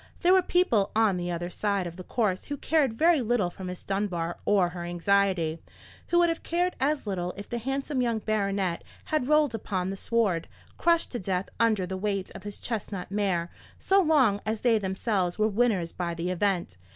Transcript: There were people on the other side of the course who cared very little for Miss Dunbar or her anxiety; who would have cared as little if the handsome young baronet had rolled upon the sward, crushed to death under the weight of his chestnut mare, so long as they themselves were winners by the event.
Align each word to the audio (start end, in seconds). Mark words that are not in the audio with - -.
There 0.21 0.33
were 0.33 0.41
people 0.41 0.89
on 0.95 1.17
the 1.17 1.29
other 1.29 1.51
side 1.51 1.85
of 1.85 1.95
the 1.95 2.03
course 2.03 2.45
who 2.45 2.57
cared 2.57 2.93
very 2.97 3.21
little 3.21 3.51
for 3.51 3.63
Miss 3.63 3.83
Dunbar 3.83 4.39
or 4.45 4.69
her 4.69 4.83
anxiety; 4.83 5.59
who 6.07 6.17
would 6.17 6.29
have 6.29 6.41
cared 6.41 6.75
as 6.79 7.05
little 7.05 7.35
if 7.37 7.47
the 7.47 7.59
handsome 7.59 8.01
young 8.01 8.17
baronet 8.17 8.83
had 9.05 9.27
rolled 9.27 9.53
upon 9.53 9.91
the 9.91 9.95
sward, 9.95 10.47
crushed 10.75 11.11
to 11.11 11.19
death 11.19 11.49
under 11.59 11.85
the 11.85 11.97
weight 11.97 12.31
of 12.33 12.41
his 12.41 12.57
chestnut 12.57 13.11
mare, 13.11 13.51
so 13.77 14.01
long 14.01 14.41
as 14.43 14.61
they 14.61 14.79
themselves 14.79 15.37
were 15.37 15.47
winners 15.47 15.91
by 15.91 16.15
the 16.15 16.31
event. 16.31 16.77